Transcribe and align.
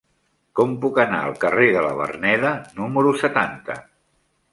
Com 0.59 0.71
puc 0.85 0.95
anar 1.01 1.19
al 1.25 1.35
carrer 1.43 1.67
de 1.75 1.83
la 1.87 1.91
Verneda 1.99 2.53
número 2.79 3.13
setanta? 3.25 3.77